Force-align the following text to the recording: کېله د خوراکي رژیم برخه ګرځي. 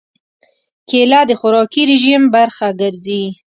کېله 0.89 1.21
د 1.29 1.31
خوراکي 1.39 1.83
رژیم 1.91 2.23
برخه 2.35 2.67
ګرځي. 2.81 3.23